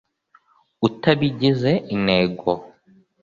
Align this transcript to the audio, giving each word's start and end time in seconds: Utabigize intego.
Utabigize 0.87 1.71
intego. 1.95 2.51